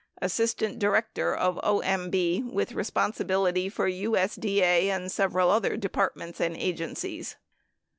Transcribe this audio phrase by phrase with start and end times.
[0.19, 6.57] 632 Assistant Director of OMB with responsibility for USD A and several other departments and
[6.57, 7.35] agencies.